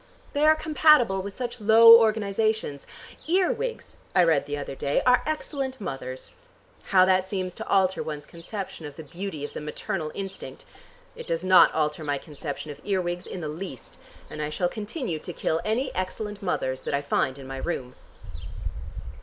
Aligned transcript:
They 0.33 0.47
are 0.47 0.55
compatible 0.55 1.21
with 1.21 1.37
such 1.37 1.61
low 1.61 1.99
organizations. 1.99 2.87
Earwigs, 3.27 3.97
I 4.15 4.23
read 4.23 4.47
the 4.47 4.57
other 4.57 4.73
day, 4.73 5.03
are 5.05 5.21
excellent 5.27 5.79
mothers. 5.79 6.31
How 6.85 7.05
that 7.05 7.23
seems 7.23 7.53
to 7.53 7.67
alter 7.67 8.01
one's 8.01 8.25
conception 8.25 8.87
of 8.87 8.95
the 8.95 9.03
beauty 9.03 9.45
of 9.45 9.53
the 9.53 9.61
maternal 9.61 10.11
instinct! 10.15 10.65
It 11.15 11.27
does 11.27 11.43
not 11.43 11.71
alter 11.75 12.03
my 12.03 12.17
conception 12.17 12.71
of 12.71 12.81
earwigs 12.83 13.27
in 13.27 13.41
the 13.41 13.47
least, 13.47 13.99
and 14.27 14.41
I 14.41 14.49
shall 14.49 14.67
continue 14.69 15.19
to 15.19 15.33
kill 15.33 15.61
any 15.63 15.93
excellent 15.93 16.41
mothers 16.41 16.81
that 16.81 16.95
I 16.95 17.03
find 17.03 17.37
in 17.37 17.45
my 17.45 17.57
room." 17.57 17.93